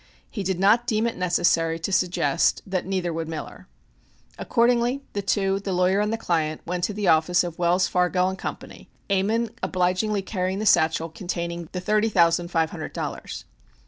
[0.31, 3.67] He did not deem it necessary to suggest that neither would Miller.
[4.39, 8.33] Accordingly the two, the lawyer and the client, went to the office of Wells, Fargo
[8.35, 8.57] & Co.,
[9.11, 13.45] Ammon obligingly carrying the satchel containing the thirty thousand five hundred dollars.